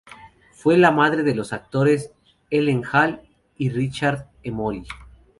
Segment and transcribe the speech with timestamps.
[0.53, 2.09] Fue la madre de los actores
[2.49, 3.21] Ellen Hall
[3.55, 4.83] y Richard Emory.